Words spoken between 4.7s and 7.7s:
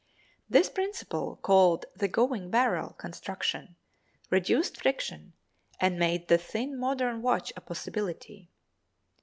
friction, and made the thin modern watch a